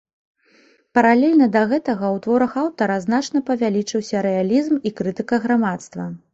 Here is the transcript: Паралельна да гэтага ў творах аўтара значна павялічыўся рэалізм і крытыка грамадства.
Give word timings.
Паралельна 0.97 1.47
да 1.55 1.61
гэтага 1.73 2.05
ў 2.15 2.17
творах 2.25 2.57
аўтара 2.63 2.97
значна 3.05 3.43
павялічыўся 3.53 4.27
рэалізм 4.29 4.75
і 4.87 4.97
крытыка 5.03 5.45
грамадства. 5.49 6.13